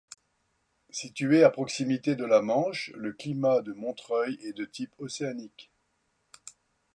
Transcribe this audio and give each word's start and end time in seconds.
Situé 0.89 1.43
à 1.43 1.51
proximité 1.51 2.15
de 2.15 2.25
la 2.25 2.41
Manche, 2.41 2.89
le 2.95 3.13
climat 3.13 3.61
de 3.61 3.71
Montreuil 3.73 4.39
est 4.41 4.53
de 4.53 4.65
type 4.65 4.95
océanique. 4.97 5.71